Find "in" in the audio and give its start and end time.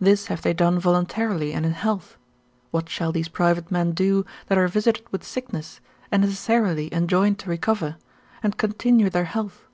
1.66-1.72